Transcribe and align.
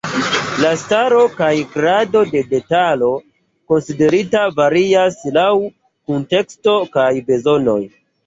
La 0.61 0.69
skalo 0.83 1.19
kaj 1.41 1.49
grado 1.73 2.23
de 2.29 2.41
detalo 2.53 3.09
konsiderita 3.73 4.43
varias 4.57 5.19
laŭ 5.37 5.47
kunteksto 5.75 6.77
kaj 6.97 7.09
bezonoj. 7.31 7.79